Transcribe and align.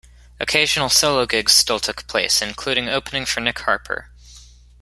Occasional 0.39 0.89
solo 0.89 1.27
gigs 1.27 1.51
still 1.51 1.79
took 1.79 2.07
place, 2.07 2.41
including 2.41 2.89
opening 2.89 3.23
for 3.27 3.39
Nick 3.39 3.59
Harper. 3.59 4.09